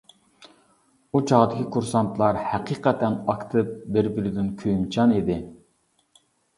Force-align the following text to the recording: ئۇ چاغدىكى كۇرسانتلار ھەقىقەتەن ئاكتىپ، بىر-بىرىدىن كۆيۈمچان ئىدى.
ئۇ 1.17 1.21
چاغدىكى 1.31 1.65
كۇرسانتلار 1.75 2.41
ھەقىقەتەن 2.53 3.21
ئاكتىپ، 3.29 3.71
بىر-بىرىدىن 3.95 4.53
كۆيۈمچان 4.65 5.19
ئىدى. 5.23 5.43